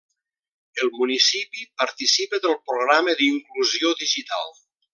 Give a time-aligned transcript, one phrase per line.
[0.83, 4.51] El municipi participa del programa d'inclusió digital.